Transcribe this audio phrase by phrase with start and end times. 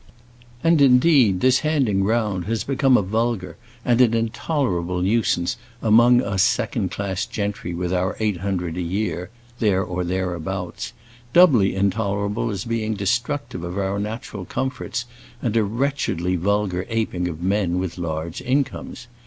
[0.63, 3.55] And indeed this handing round has become a vulgar
[3.85, 9.29] and an intolerable nuisance among us second class gentry with our eight hundred a year
[9.59, 10.93] there or thereabouts;
[11.33, 15.05] doubly intolerable as being destructive of our natural comforts,
[15.39, 19.05] and a wretchedly vulgar aping of men with large incomes.